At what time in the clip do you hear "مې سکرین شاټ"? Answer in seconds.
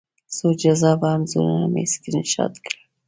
1.73-2.53